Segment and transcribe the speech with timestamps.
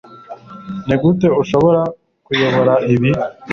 [0.85, 1.81] Nigute ushobora
[2.25, 3.09] kuyobora ibi